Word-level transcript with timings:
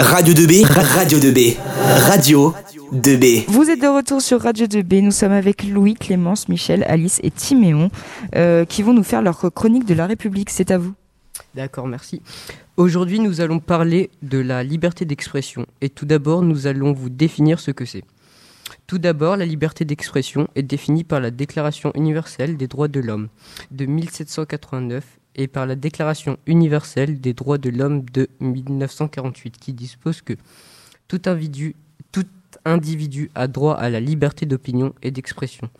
Radio 0.00 0.32
2B, 0.32 0.64
Radio 0.64 1.18
2B, 1.18 1.56
Radio 2.06 2.54
2B. 2.92 3.44
Vous 3.48 3.68
êtes 3.68 3.82
de 3.82 3.88
retour 3.88 4.22
sur 4.22 4.40
Radio 4.40 4.66
2B. 4.66 5.02
Nous 5.02 5.10
sommes 5.10 5.32
avec 5.32 5.64
Louis, 5.64 5.94
Clémence, 5.94 6.48
Michel, 6.48 6.84
Alice 6.84 7.18
et 7.24 7.32
Timéon 7.32 7.90
euh, 8.36 8.64
qui 8.64 8.82
vont 8.84 8.92
nous 8.92 9.02
faire 9.02 9.22
leur 9.22 9.52
chronique 9.52 9.86
de 9.86 9.94
la 9.94 10.06
République. 10.06 10.50
C'est 10.50 10.70
à 10.70 10.78
vous. 10.78 10.94
D'accord, 11.56 11.88
merci. 11.88 12.22
Aujourd'hui, 12.76 13.18
nous 13.18 13.40
allons 13.40 13.58
parler 13.58 14.10
de 14.22 14.38
la 14.38 14.62
liberté 14.62 15.04
d'expression. 15.04 15.66
Et 15.80 15.88
tout 15.88 16.06
d'abord, 16.06 16.42
nous 16.42 16.68
allons 16.68 16.92
vous 16.92 17.10
définir 17.10 17.58
ce 17.58 17.72
que 17.72 17.84
c'est. 17.84 18.04
Tout 18.86 18.98
d'abord, 18.98 19.36
la 19.36 19.46
liberté 19.46 19.84
d'expression 19.84 20.48
est 20.54 20.62
définie 20.62 21.04
par 21.04 21.20
la 21.20 21.30
Déclaration 21.30 21.90
universelle 21.94 22.56
des 22.56 22.68
droits 22.68 22.88
de 22.88 23.00
l'homme 23.00 23.28
de 23.72 23.84
1789 23.84 25.17
et 25.38 25.46
par 25.46 25.64
la 25.64 25.76
Déclaration 25.76 26.36
universelle 26.46 27.20
des 27.20 27.32
droits 27.32 27.58
de 27.58 27.70
l'homme 27.70 28.04
de 28.12 28.28
1948 28.40 29.56
qui 29.58 29.72
dispose 29.72 30.20
que 30.20 30.34
tout 31.06 31.22
individu, 32.64 33.30
a 33.34 33.46
droit 33.46 33.74
à 33.74 33.88
la 33.88 34.00
liberté 34.00 34.44
d'opinion 34.44 34.92
et 35.00 35.10
d'expression, 35.10 35.70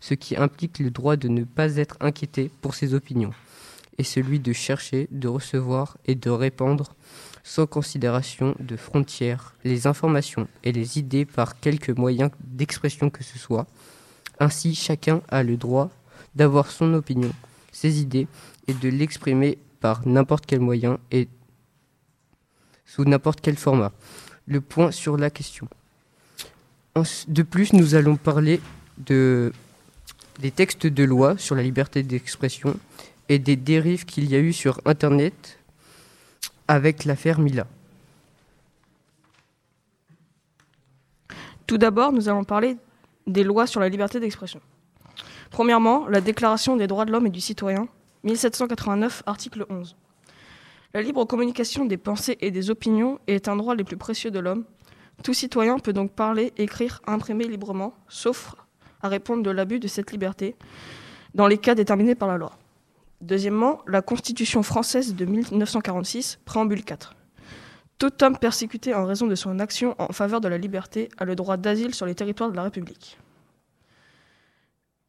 ce 0.00 0.14
qui 0.14 0.36
implique 0.36 0.78
le 0.78 0.90
droit 0.90 1.16
de 1.16 1.28
ne 1.28 1.44
pas 1.44 1.76
être 1.76 1.96
inquiété 2.00 2.50
pour 2.62 2.74
ses 2.74 2.94
opinions, 2.94 3.32
et 3.98 4.04
celui 4.04 4.38
de 4.38 4.52
chercher, 4.52 5.08
de 5.10 5.28
recevoir 5.28 5.98
et 6.06 6.14
de 6.14 6.30
répandre 6.30 6.94
sans 7.42 7.66
considération 7.66 8.54
de 8.60 8.76
frontières 8.76 9.54
les 9.64 9.86
informations 9.86 10.46
et 10.62 10.72
les 10.72 10.98
idées 10.98 11.24
par 11.24 11.58
quelque 11.60 11.92
moyen 11.92 12.30
d'expression 12.40 13.10
que 13.10 13.24
ce 13.24 13.38
soit. 13.38 13.66
Ainsi, 14.38 14.74
chacun 14.74 15.22
a 15.28 15.42
le 15.42 15.56
droit 15.56 15.90
d'avoir 16.34 16.70
son 16.70 16.94
opinion, 16.94 17.32
ses 17.72 18.00
idées 18.00 18.28
et 18.68 18.74
de 18.74 18.88
l'exprimer 18.88 19.58
par 19.80 20.06
n'importe 20.06 20.46
quel 20.46 20.60
moyen 20.60 20.98
et 21.10 21.28
sous 22.84 23.04
n'importe 23.04 23.40
quel 23.40 23.56
format. 23.56 23.92
Le 24.46 24.60
point 24.60 24.90
sur 24.90 25.16
la 25.16 25.30
question. 25.30 25.68
De 27.28 27.42
plus, 27.42 27.72
nous 27.72 27.94
allons 27.94 28.16
parler 28.16 28.60
de, 28.98 29.52
des 30.40 30.50
textes 30.50 30.86
de 30.86 31.04
loi 31.04 31.38
sur 31.38 31.54
la 31.54 31.62
liberté 31.62 32.02
d'expression 32.02 32.78
et 33.28 33.38
des 33.38 33.56
dérives 33.56 34.04
qu'il 34.04 34.28
y 34.28 34.34
a 34.34 34.38
eu 34.38 34.52
sur 34.52 34.80
Internet 34.84 35.58
avec 36.66 37.04
l'affaire 37.04 37.38
Mila. 37.38 37.66
Tout 41.66 41.78
d'abord, 41.78 42.12
nous 42.12 42.28
allons 42.28 42.44
parler 42.44 42.76
des 43.26 43.44
lois 43.44 43.66
sur 43.66 43.80
la 43.80 43.88
liberté 43.88 44.18
d'expression. 44.20 44.60
Premièrement, 45.50 46.06
la 46.08 46.20
Déclaration 46.20 46.76
des 46.76 46.86
droits 46.86 47.04
de 47.04 47.12
l'homme 47.12 47.26
et 47.26 47.30
du 47.30 47.40
citoyen, 47.40 47.88
1789, 48.24 49.22
article 49.26 49.64
11. 49.68 49.96
La 50.94 51.02
libre 51.02 51.24
communication 51.24 51.84
des 51.84 51.96
pensées 51.96 52.38
et 52.40 52.50
des 52.50 52.70
opinions 52.70 53.18
est 53.26 53.46
un 53.46 53.56
droit 53.56 53.74
les 53.74 53.84
plus 53.84 53.96
précieux 53.96 54.30
de 54.30 54.38
l'homme. 54.38 54.64
Tout 55.22 55.34
citoyen 55.34 55.78
peut 55.78 55.92
donc 55.92 56.12
parler, 56.12 56.52
écrire, 56.56 57.00
imprimer 57.06 57.44
librement, 57.44 57.94
sauf 58.08 58.54
à 59.02 59.08
répondre 59.08 59.42
de 59.42 59.50
l'abus 59.50 59.80
de 59.80 59.88
cette 59.88 60.12
liberté, 60.12 60.56
dans 61.34 61.46
les 61.46 61.58
cas 61.58 61.74
déterminés 61.74 62.14
par 62.14 62.28
la 62.28 62.38
loi. 62.38 62.52
Deuxièmement, 63.20 63.82
la 63.86 64.02
Constitution 64.02 64.62
française 64.62 65.14
de 65.14 65.24
1946, 65.24 66.40
préambule 66.44 66.84
4. 66.84 67.14
Tout 67.98 68.24
homme 68.24 68.38
persécuté 68.38 68.94
en 68.94 69.06
raison 69.06 69.26
de 69.26 69.34
son 69.34 69.58
action 69.58 69.94
en 69.98 70.12
faveur 70.12 70.40
de 70.40 70.48
la 70.48 70.56
liberté 70.56 71.08
a 71.18 71.24
le 71.24 71.34
droit 71.34 71.56
d'asile 71.56 71.94
sur 71.94 72.06
les 72.06 72.14
territoires 72.14 72.50
de 72.50 72.56
la 72.56 72.62
République. 72.62 73.18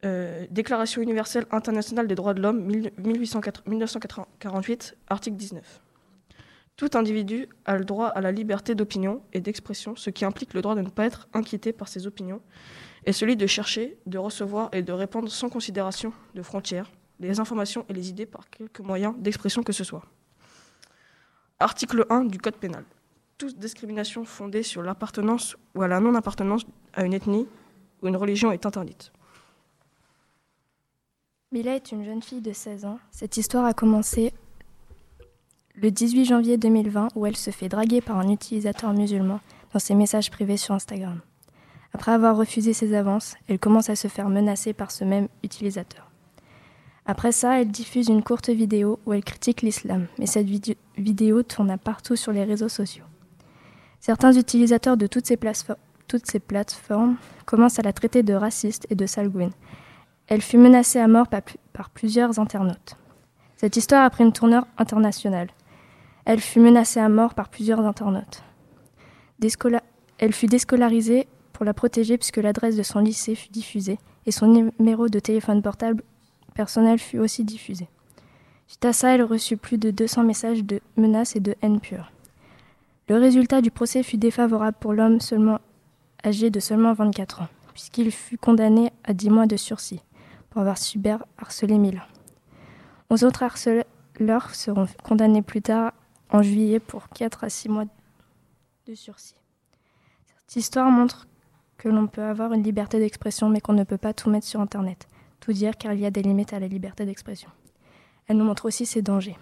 Euh, 0.04 0.46
Déclaration 0.50 1.00
universelle 1.02 1.46
internationale 1.50 2.06
des 2.06 2.14
droits 2.14 2.34
de 2.34 2.40
l'homme, 2.40 2.64
1948, 2.64 4.96
article 5.08 5.36
19. 5.36 5.80
Tout 6.76 6.90
individu 6.94 7.48
a 7.66 7.76
le 7.76 7.84
droit 7.84 8.06
à 8.06 8.22
la 8.22 8.32
liberté 8.32 8.74
d'opinion 8.74 9.22
et 9.34 9.40
d'expression, 9.40 9.96
ce 9.96 10.08
qui 10.08 10.24
implique 10.24 10.54
le 10.54 10.62
droit 10.62 10.74
de 10.74 10.80
ne 10.80 10.88
pas 10.88 11.04
être 11.04 11.28
inquiété 11.34 11.74
par 11.74 11.88
ses 11.88 12.06
opinions, 12.06 12.40
et 13.04 13.12
celui 13.12 13.36
de 13.36 13.46
chercher, 13.46 13.98
de 14.06 14.16
recevoir 14.16 14.70
et 14.72 14.80
de 14.82 14.92
répandre 14.92 15.30
sans 15.30 15.50
considération 15.50 16.14
de 16.34 16.42
frontières 16.42 16.90
les 17.20 17.38
informations 17.38 17.84
et 17.88 17.92
les 17.92 18.08
idées 18.08 18.26
par 18.26 18.48
quelque 18.48 18.82
moyen 18.82 19.14
d'expression 19.18 19.62
que 19.62 19.72
ce 19.72 19.84
soit. 19.84 20.04
Article 21.58 22.06
1 22.08 22.24
du 22.24 22.38
Code 22.38 22.56
pénal. 22.56 22.84
Toute 23.36 23.58
discrimination 23.58 24.24
fondée 24.24 24.62
sur 24.62 24.82
l'appartenance 24.82 25.56
ou 25.74 25.82
à 25.82 25.88
la 25.88 26.00
non-appartenance 26.00 26.62
à 26.94 27.04
une 27.04 27.12
ethnie 27.12 27.46
ou 28.02 28.08
une 28.08 28.16
religion 28.16 28.52
est 28.52 28.64
interdite. 28.64 29.12
Mila 31.52 31.74
est 31.74 31.90
une 31.90 32.04
jeune 32.04 32.22
fille 32.22 32.40
de 32.40 32.52
16 32.52 32.84
ans. 32.84 33.00
Cette 33.10 33.36
histoire 33.36 33.64
a 33.64 33.74
commencé 33.74 34.32
le 35.74 35.90
18 35.90 36.24
janvier 36.24 36.56
2020 36.56 37.08
où 37.16 37.26
elle 37.26 37.36
se 37.36 37.50
fait 37.50 37.68
draguer 37.68 38.00
par 38.00 38.18
un 38.18 38.28
utilisateur 38.28 38.92
musulman 38.92 39.40
dans 39.72 39.80
ses 39.80 39.96
messages 39.96 40.30
privés 40.30 40.56
sur 40.56 40.76
Instagram. 40.76 41.18
Après 41.92 42.12
avoir 42.12 42.36
refusé 42.36 42.72
ses 42.72 42.94
avances, 42.94 43.34
elle 43.48 43.58
commence 43.58 43.90
à 43.90 43.96
se 43.96 44.06
faire 44.06 44.28
menacer 44.28 44.72
par 44.72 44.92
ce 44.92 45.02
même 45.02 45.26
utilisateur. 45.42 46.08
Après 47.04 47.32
ça, 47.32 47.60
elle 47.60 47.72
diffuse 47.72 48.06
une 48.06 48.22
courte 48.22 48.50
vidéo 48.50 49.00
où 49.04 49.12
elle 49.12 49.24
critique 49.24 49.62
l'islam, 49.62 50.06
mais 50.20 50.26
cette 50.26 50.46
vidéo 50.46 51.42
tourne 51.42 51.76
partout 51.78 52.14
sur 52.14 52.30
les 52.30 52.44
réseaux 52.44 52.68
sociaux. 52.68 53.06
Certains 53.98 54.34
utilisateurs 54.34 54.96
de 54.96 55.08
toutes 55.08 55.26
ces, 55.26 55.36
plateformes 56.38 57.16
commencent 57.44 57.80
à 57.80 57.82
la 57.82 57.92
traiter 57.92 58.22
de 58.22 58.34
raciste 58.34 58.86
et 58.88 58.94
de 58.94 59.06
salguine. 59.06 59.50
Elle 60.30 60.42
fut 60.42 60.58
menacée 60.58 61.00
à 61.00 61.08
mort 61.08 61.26
par, 61.26 61.90
plusieurs 61.90 62.38
internautes. 62.38 62.96
Cette 63.56 63.76
histoire 63.76 64.04
a 64.04 64.10
pris 64.10 64.22
une 64.22 64.32
tournure 64.32 64.64
internationale. 64.78 65.48
Elle 66.24 66.40
fut 66.40 66.60
menacée 66.60 67.00
à 67.00 67.08
mort 67.08 67.34
par 67.34 67.48
plusieurs 67.48 67.80
internautes. 67.80 68.44
elle 70.18 70.32
fut 70.32 70.46
déscolarisée 70.46 71.26
pour 71.52 71.64
la 71.64 71.74
protéger 71.74 72.16
puisque 72.16 72.36
l'adresse 72.36 72.76
de 72.76 72.84
son 72.84 73.00
lycée 73.00 73.34
fut 73.34 73.48
diffusée 73.48 73.98
et 74.24 74.30
son 74.30 74.46
numéro 74.46 75.08
de 75.08 75.18
téléphone 75.18 75.62
portable 75.62 76.04
personnel 76.54 77.00
fut 77.00 77.18
aussi 77.18 77.42
diffusé. 77.42 77.88
Suite 78.68 78.84
à 78.84 78.92
ça, 78.92 79.12
elle 79.12 79.24
reçut 79.24 79.56
plus 79.56 79.78
de 79.78 79.90
200 79.90 80.22
messages 80.22 80.62
de 80.62 80.80
menaces 80.96 81.34
et 81.34 81.40
de 81.40 81.56
haine 81.60 81.80
pure. 81.80 82.12
Le 83.08 83.16
résultat 83.16 83.62
du 83.62 83.72
procès 83.72 84.04
fut 84.04 84.16
défavorable 84.16 84.76
pour 84.78 84.92
l'homme 84.92 85.20
seulement 85.20 85.58
âgé 86.24 86.50
de 86.50 86.60
seulement 86.60 86.92
24 86.92 87.42
ans, 87.42 87.48
puisqu'il 87.72 88.12
fut 88.12 88.38
condamné 88.38 88.92
à 89.02 89.12
10 89.12 89.30
mois 89.30 89.46
de 89.46 89.56
sursis 89.56 90.00
pour 90.50 90.60
avoir 90.60 90.78
cyber 90.78 91.24
harcelé 91.38 91.78
Mila. 91.78 92.06
Onze 93.08 93.24
autres 93.24 93.42
harceleurs 93.42 94.54
seront 94.54 94.86
condamnés 95.02 95.42
plus 95.42 95.62
tard 95.62 95.92
en 96.30 96.42
juillet 96.42 96.80
pour 96.80 97.08
4 97.08 97.44
à 97.44 97.48
6 97.48 97.68
mois 97.68 97.84
de 98.86 98.94
sursis. 98.94 99.34
Cette 100.46 100.56
histoire 100.56 100.90
montre 100.90 101.26
que 101.78 101.88
l'on 101.88 102.06
peut 102.06 102.22
avoir 102.22 102.52
une 102.52 102.62
liberté 102.62 102.98
d'expression 102.98 103.48
mais 103.48 103.60
qu'on 103.60 103.72
ne 103.72 103.84
peut 103.84 103.98
pas 103.98 104.12
tout 104.12 104.30
mettre 104.30 104.46
sur 104.46 104.60
Internet 104.60 105.08
tout 105.40 105.52
dire 105.52 105.76
car 105.76 105.94
il 105.94 106.00
y 106.00 106.06
a 106.06 106.10
des 106.10 106.22
limites 106.22 106.52
à 106.52 106.60
la 106.60 106.68
liberté 106.68 107.04
d'expression. 107.04 107.50
Elle 108.28 108.36
nous 108.36 108.44
montre 108.44 108.66
aussi 108.66 108.86
ses 108.86 109.02
dangers. 109.02 109.36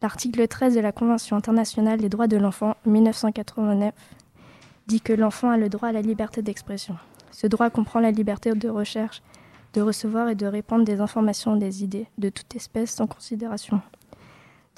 L'article 0.00 0.46
13 0.46 0.76
de 0.76 0.80
la 0.80 0.92
Convention 0.92 1.36
internationale 1.36 1.98
des 1.98 2.08
droits 2.08 2.28
de 2.28 2.36
l'enfant 2.36 2.76
1989 2.86 3.92
dit 4.86 5.00
que 5.00 5.12
l'enfant 5.12 5.50
a 5.50 5.56
le 5.56 5.68
droit 5.68 5.88
à 5.88 5.92
la 5.92 6.02
liberté 6.02 6.40
d'expression. 6.40 6.96
Ce 7.32 7.46
droit 7.46 7.68
comprend 7.70 7.98
la 7.98 8.10
liberté 8.10 8.52
de 8.52 8.68
recherche, 8.68 9.22
de 9.74 9.80
recevoir 9.80 10.28
et 10.28 10.34
de 10.34 10.46
répandre 10.46 10.84
des 10.84 11.00
informations, 11.00 11.56
des 11.56 11.84
idées 11.84 12.06
de 12.18 12.28
toute 12.28 12.54
espèce 12.56 12.92
sans 12.92 13.06
considération 13.06 13.80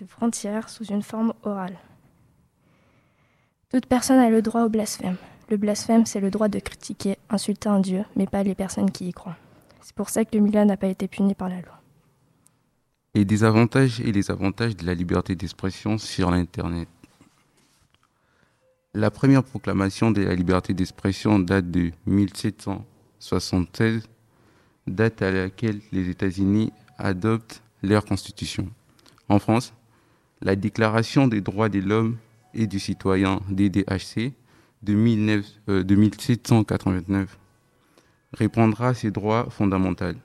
de 0.00 0.06
frontières 0.06 0.68
sous 0.68 0.84
une 0.84 1.02
forme 1.02 1.34
orale. 1.42 1.78
Toute 3.70 3.86
personne 3.86 4.18
a 4.18 4.30
le 4.30 4.42
droit 4.42 4.64
au 4.64 4.68
blasphème. 4.68 5.16
Le 5.48 5.56
blasphème, 5.56 6.06
c'est 6.06 6.20
le 6.20 6.30
droit 6.30 6.48
de 6.48 6.58
critiquer, 6.58 7.16
insulter 7.28 7.68
un 7.68 7.80
Dieu, 7.80 8.04
mais 8.16 8.26
pas 8.26 8.42
les 8.42 8.54
personnes 8.54 8.90
qui 8.90 9.08
y 9.08 9.12
croient. 9.12 9.36
C'est 9.80 9.94
pour 9.94 10.08
ça 10.08 10.24
que 10.24 10.36
le 10.36 10.42
Milan 10.42 10.64
n'a 10.64 10.76
pas 10.76 10.88
été 10.88 11.06
puni 11.08 11.34
par 11.34 11.48
la 11.48 11.60
loi. 11.60 11.80
Et 13.14 13.24
des 13.24 13.44
avantages 13.44 14.00
et 14.00 14.12
les 14.12 14.30
avantages 14.30 14.76
de 14.76 14.86
la 14.86 14.94
liberté 14.94 15.34
d'expression 15.34 15.98
sur 15.98 16.30
l'Internet. 16.30 16.88
La 18.94 19.10
première 19.10 19.44
proclamation 19.44 20.10
de 20.10 20.22
la 20.22 20.34
liberté 20.34 20.74
d'expression 20.74 21.38
date 21.38 21.70
de 21.70 21.92
1776, 22.06 24.08
date 24.94 25.22
à 25.22 25.30
laquelle 25.30 25.80
les 25.92 26.08
États-Unis 26.08 26.72
adoptent 26.98 27.62
leur 27.82 28.04
constitution. 28.04 28.68
En 29.28 29.38
France, 29.38 29.72
la 30.42 30.56
Déclaration 30.56 31.28
des 31.28 31.40
droits 31.40 31.68
de 31.68 31.80
l'homme 31.80 32.16
et 32.54 32.66
du 32.66 32.78
citoyen 32.78 33.40
DDHC 33.48 34.32
de, 34.82 34.94
19, 34.94 35.46
euh, 35.68 35.84
de 35.84 35.94
1789 35.94 37.38
répondra 38.32 38.88
à 38.88 38.94
ces 38.94 39.10
droits 39.10 39.48
fondamentaux 39.50 40.16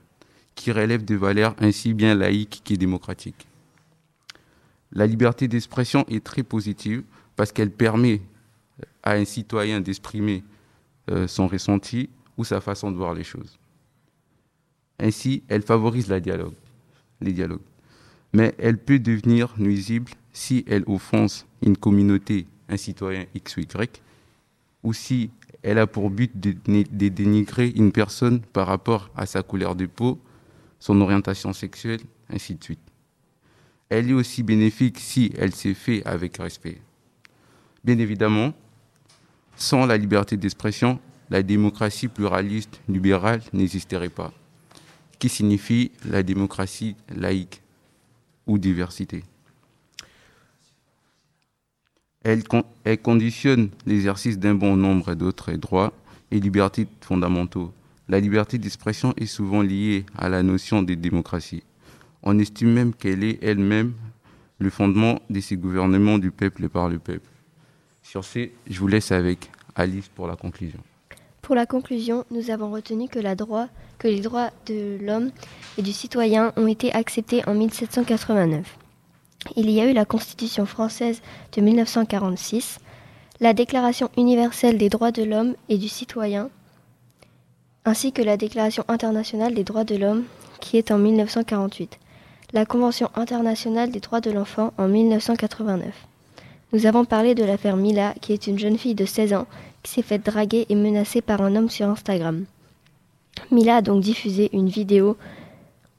qui 0.55 0.71
relèvent 0.71 1.05
de 1.05 1.15
valeurs 1.15 1.55
ainsi 1.59 1.93
bien 1.93 2.15
laïques 2.15 2.61
que 2.63 2.73
démocratiques. 2.75 3.47
La 4.91 5.05
liberté 5.05 5.47
d'expression 5.47 6.05
est 6.07 6.23
très 6.23 6.43
positive 6.43 7.03
parce 7.35 7.51
qu'elle 7.51 7.71
permet 7.71 8.21
à 9.03 9.13
un 9.13 9.25
citoyen 9.25 9.81
d'exprimer 9.81 10.43
euh, 11.11 11.27
son 11.27 11.47
ressenti 11.47 12.09
ou 12.37 12.43
sa 12.43 12.61
façon 12.61 12.91
de 12.91 12.97
voir 12.97 13.13
les 13.13 13.23
choses. 13.23 13.59
Ainsi, 14.99 15.43
elle 15.47 15.61
favorise 15.61 16.07
la 16.07 16.19
dialogue, 16.19 16.53
les 17.21 17.33
dialogues. 17.33 17.59
Mais 18.33 18.53
elle 18.57 18.77
peut 18.77 18.99
devenir 18.99 19.53
nuisible 19.57 20.11
si 20.33 20.65
elle 20.67 20.83
offense 20.87 21.45
une 21.61 21.77
communauté 21.77 22.47
un 22.69 22.77
citoyen 22.77 23.25
X 23.33 23.57
ou 23.57 23.61
Y, 23.61 24.01
ou 24.83 24.93
si 24.93 25.29
elle 25.63 25.79
a 25.79 25.87
pour 25.87 26.09
but 26.09 26.39
de, 26.39 26.55
de 26.67 27.07
dénigrer 27.09 27.69
une 27.75 27.91
personne 27.91 28.39
par 28.39 28.67
rapport 28.67 29.09
à 29.15 29.25
sa 29.25 29.43
couleur 29.43 29.75
de 29.75 29.85
peau, 29.85 30.19
son 30.79 31.01
orientation 31.01 31.53
sexuelle, 31.53 32.01
ainsi 32.29 32.55
de 32.55 32.63
suite. 32.63 32.79
Elle 33.89 34.09
est 34.09 34.13
aussi 34.13 34.43
bénéfique 34.43 34.99
si 34.99 35.31
elle 35.37 35.53
s'est 35.53 35.73
faite 35.73 36.05
avec 36.05 36.37
respect. 36.37 36.81
Bien 37.83 37.97
évidemment, 37.97 38.53
sans 39.55 39.85
la 39.85 39.97
liberté 39.97 40.37
d'expression, 40.37 40.99
la 41.29 41.41
démocratie 41.41 42.07
pluraliste 42.07 42.81
libérale 42.87 43.41
n'existerait 43.53 44.09
pas, 44.09 44.33
qui 45.19 45.29
signifie 45.29 45.91
la 46.05 46.23
démocratie 46.23 46.95
laïque 47.15 47.61
ou 48.47 48.57
diversité. 48.57 49.23
Elle, 52.23 52.43
conditionne 53.03 53.69
l'exercice 53.85 54.39
d'un 54.39 54.55
bon 54.55 54.75
nombre 54.75 55.13
d'autres 55.13 55.51
droits 55.53 55.93
et 56.31 56.39
libertés 56.39 56.87
fondamentaux. 57.01 57.71
La 58.09 58.19
liberté 58.19 58.57
d'expression 58.57 59.13
est 59.17 59.27
souvent 59.27 59.61
liée 59.61 60.05
à 60.17 60.27
la 60.27 60.41
notion 60.41 60.81
de 60.81 60.95
démocratie. 60.95 61.63
On 62.23 62.39
estime 62.39 62.73
même 62.73 62.93
qu'elle 62.93 63.23
est 63.23 63.37
elle-même 63.43 63.93
le 64.57 64.71
fondement 64.71 65.21
de 65.29 65.39
ces 65.39 65.55
gouvernements 65.55 66.17
du 66.17 66.31
peuple 66.31 66.63
et 66.63 66.69
par 66.69 66.89
le 66.89 66.97
peuple. 66.97 67.29
Sur 68.01 68.23
ce, 68.23 68.49
je 68.67 68.79
vous 68.79 68.87
laisse 68.87 69.11
avec 69.11 69.51
Alice 69.75 70.07
pour 70.07 70.27
la 70.27 70.35
conclusion. 70.35 70.79
Pour 71.45 71.53
la 71.53 71.67
conclusion, 71.67 72.25
nous 72.31 72.49
avons 72.49 72.71
retenu 72.71 73.07
que, 73.07 73.19
les 73.19 73.35
droits 73.35 74.49
de 74.65 74.97
l'homme 74.99 75.29
et 75.77 75.83
du 75.83 75.93
citoyen 75.93 76.51
ont 76.57 76.65
été 76.65 76.91
acceptés 76.91 77.47
en 77.47 77.53
1789. 77.53 78.65
Il 79.55 79.69
y 79.69 79.79
a 79.79 79.85
eu 79.85 79.93
la 79.93 80.05
Constitution 80.05 80.65
française 80.65 81.21
de 81.55 81.61
1946, 81.61 82.79
la 83.41 83.53
Déclaration 83.53 84.09
universelle 84.17 84.79
des 84.79 84.89
droits 84.89 85.11
de 85.11 85.21
l'homme 85.21 85.53
et 85.69 85.77
du 85.77 85.87
citoyen, 85.87 86.49
ainsi 87.85 88.11
que 88.11 88.23
la 88.23 88.37
Déclaration 88.37 88.83
internationale 88.87 89.53
des 89.53 89.63
droits 89.63 89.83
de 89.83 89.97
l'homme 89.97 90.23
qui 90.61 90.79
est 90.79 90.89
en 90.89 90.97
1948, 90.97 91.99
la 92.53 92.65
Convention 92.65 93.11
internationale 93.13 93.91
des 93.91 93.99
droits 93.99 94.19
de 94.19 94.31
l'enfant 94.31 94.73
en 94.79 94.87
1989. 94.87 95.93
Nous 96.73 96.87
avons 96.87 97.05
parlé 97.05 97.35
de 97.35 97.43
l'affaire 97.43 97.77
Mila, 97.77 98.15
qui 98.19 98.33
est 98.33 98.47
une 98.47 98.57
jeune 98.57 98.79
fille 98.79 98.95
de 98.95 99.05
16 99.05 99.33
ans 99.35 99.45
s'est 99.87 100.01
faite 100.01 100.25
draguer 100.25 100.65
et 100.69 100.75
menacée 100.75 101.21
par 101.21 101.41
un 101.41 101.55
homme 101.55 101.69
sur 101.69 101.87
Instagram. 101.87 102.45
Mila 103.51 103.77
a 103.77 103.81
donc 103.81 104.01
diffusé 104.01 104.49
une 104.53 104.69
vidéo 104.69 105.17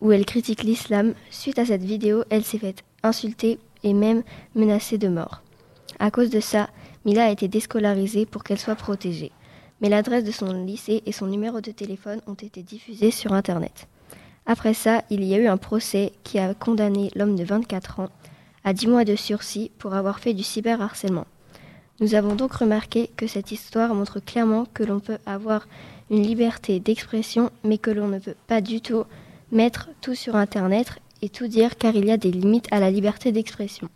où 0.01 0.13
elle 0.13 0.27
critique 0.27 0.63
l'islam. 0.63 1.15
Suite 1.31 1.59
à 1.59 1.67
cette 1.67 1.85
vidéo, 1.85 2.25
elle 2.31 2.45
s'est 2.45 2.59
faite 2.59 2.83
insultée 3.03 3.59
et 3.83 3.93
même 3.93 4.23
menacée 4.55 4.99
de 4.99 5.09
mort. 5.09 5.43
À 5.99 6.11
cause 6.11 6.31
de 6.31 6.41
ça, 6.41 6.69
Mila 7.05 7.27
a 7.27 7.31
été 7.31 7.49
déscolarisée 7.49 8.27
pour 8.27 8.45
qu'elle 8.45 8.59
soit 8.59 8.75
protégée. 8.75 9.33
Mais 9.81 9.89
l'adresse 9.89 10.25
de 10.25 10.33
son 10.33 10.65
lycée 10.65 11.03
et 11.07 11.13
son 11.13 11.27
numéro 11.27 11.61
de 11.61 11.71
téléphone 11.71 12.21
ont 12.27 12.35
été 12.35 12.63
diffusés 12.63 13.11
sur 13.11 13.33
Internet. 13.33 13.87
Après 14.47 14.75
ça, 14.75 15.03
il 15.11 15.25
y 15.25 15.35
a 15.35 15.39
eu 15.39 15.47
un 15.47 15.57
procès 15.57 16.13
qui 16.25 16.39
a 16.39 16.55
condamné 16.55 17.11
l'homme 17.15 17.37
de 17.37 17.45
24 17.45 18.01
ans 18.01 18.11
à 18.65 18.73
10 18.73 18.89
mois 18.89 19.05
de 19.05 19.17
sursis 19.17 19.71
pour 19.79 19.95
avoir 19.95 20.19
fait 20.19 20.35
du 20.35 20.43
cyberharcèlement. 20.43 21.27
Nous 21.99 22.15
avons 22.15 22.35
donc 22.35 22.53
remarqué 22.53 23.09
que 23.17 23.27
cette 23.27 23.53
histoire 23.53 23.95
montre 23.95 24.21
clairement 24.21 24.67
que 24.75 24.85
l'on 24.85 25.01
peut 25.01 25.19
avoir 25.25 25.67
une 26.11 26.23
liberté 26.23 26.79
d'expression, 26.79 27.51
mais 27.65 27.79
que 27.79 27.91
l'on 27.91 28.09
ne 28.09 28.19
peut 28.19 28.35
pas 28.47 28.61
du 28.61 28.83
tout 28.83 29.05
mettre 29.51 29.89
tout 30.03 30.15
sur 30.15 30.37
Internet 30.37 30.89
et 31.23 31.31
tout 31.31 31.47
dire 31.47 31.79
car 31.79 31.97
il 31.97 32.05
y 32.05 32.11
a 32.11 32.19
des 32.19 32.31
limites 32.31 32.69
à 32.71 32.81
la 32.81 32.91
liberté 32.91 33.33
d'expression. 33.33 33.89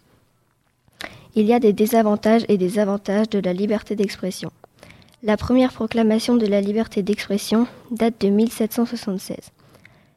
Il 1.35 1.45
y 1.45 1.53
a 1.53 1.61
des 1.61 1.75
désavantages 1.75 2.45
et 2.49 2.57
des 2.57 2.79
avantages 2.79 3.29
de 3.29 3.39
la 3.39 3.53
liberté 3.53 3.97
d'expression. 3.97 4.51
La 5.23 5.37
première 5.37 5.73
proclamation 5.73 6.37
de 6.37 6.47
la 6.47 6.63
liberté 6.63 7.03
d'expression 7.03 7.67
date 7.91 8.19
de 8.23 8.29
1776. 8.29 9.37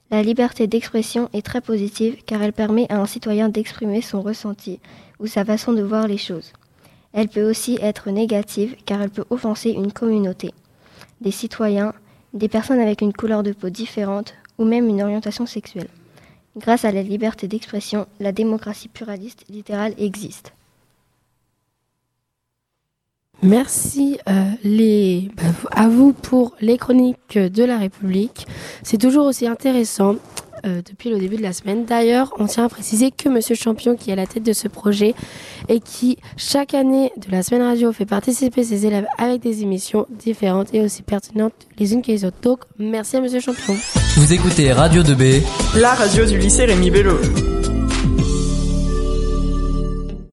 La 0.09 0.24
liberté 0.24 0.68
d'expression 0.68 1.29
est 1.33 1.45
très 1.45 1.59
positive 1.59 2.24
car 2.25 2.41
elle 2.41 2.53
permet 2.53 2.89
à 2.89 3.00
un 3.00 3.06
citoyen 3.06 3.50
d'exprimer 3.50 4.01
son 4.01 4.21
ressenti 4.21 4.79
ou 5.19 5.27
sa 5.27 5.44
façon 5.44 5.74
de 5.74 5.81
voir 5.81 6.07
les 6.07 6.18
choses. 6.18 6.53
Elle 7.13 7.27
peut 7.27 7.48
aussi 7.48 7.77
être 7.81 8.10
négative 8.10 8.75
car 8.86 9.01
elle 9.01 9.10
peut 9.10 9.25
offenser 9.30 9.69
une 9.69 9.94
communauté, 9.94 10.54
des 11.21 11.31
citoyens, 11.31 11.94
des 12.33 12.48
personnes 12.48 12.80
avec 12.80 13.01
une 13.01 13.13
couleur 13.13 13.44
de 13.44 13.51
peau 13.51 13.69
différente 13.69 14.33
ou 14.57 14.65
même 14.65 14.88
une 14.88 15.01
orientation 15.01 15.45
sexuelle. 15.45 15.89
Grâce 16.57 16.86
à 16.86 16.92
la 16.92 17.01
liberté 17.01 17.48
d'expression, 17.48 18.07
la 18.19 18.31
démocratie 18.31 18.88
pluraliste 18.88 19.45
littérale 19.50 19.94
existe. 19.98 20.54
Merci 23.42 24.19
euh, 24.30 25.30
bah, 25.36 25.44
à 25.71 25.88
vous 25.89 26.13
pour 26.13 26.56
les 26.62 26.77
chroniques 26.77 27.38
de 27.38 27.63
la 27.63 27.77
République. 27.77 28.48
C'est 28.83 28.98
toujours 28.98 29.25
aussi 29.25 29.48
intéressant 29.48 30.15
euh, 30.65 30.81
depuis 30.88 31.10
le 31.10 31.19
début 31.19 31.38
de 31.38 31.42
la 31.42 31.54
semaine. 31.54 31.86
D'ailleurs, 31.86 32.33
on 32.39 32.45
tient 32.45 32.65
à 32.65 32.69
préciser 32.69 33.12
que 33.12 33.30
Monsieur 33.30 33.56
Champion, 33.56 33.95
qui 33.95 34.10
est 34.10 34.13
à 34.13 34.15
la 34.15 34.27
tête 34.27 34.44
de 34.44 34.54
ce 34.54 34.68
projet 34.68 35.13
et 35.69 35.80
qui, 35.80 36.18
chaque 36.38 36.74
année 36.74 37.12
de 37.18 37.31
la 37.31 37.44
semaine 37.44 37.63
radio, 37.63 37.92
fait 37.92 38.06
participer 38.06 38.63
ses 38.63 38.86
élèves 38.86 39.06
avec 39.18 39.42
des 39.42 39.62
émissions 39.62 40.07
différentes 40.10 40.74
et 40.74 40.81
aussi 40.81 41.04
pertinentes 41.04 41.54
les 41.77 41.94
unes 41.94 42.01
que 42.01 42.12
les 42.12 42.25
autres. 42.25 42.38
Donc, 42.42 42.60
merci 42.80 43.18
à 43.18 43.21
Monsieur 43.21 43.39
Champion. 43.39 43.75
Vous 44.15 44.33
écoutez 44.33 44.71
Radio 44.71 45.04
2B, 45.04 45.42
la 45.80 45.94
radio 45.94 46.25
du 46.25 46.38
lycée 46.38 46.65
Rémi 46.65 46.92
Bello. 46.92 47.19